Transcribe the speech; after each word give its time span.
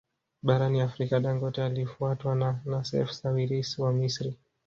Barani 0.41 0.81
Afrika 0.81 1.19
Dangote 1.19 1.63
alifuatwa 1.63 2.35
na 2.35 2.61
Nassef 2.65 3.11
Sawiris 3.11 3.79
wa 3.79 3.93
Misri 3.93 4.37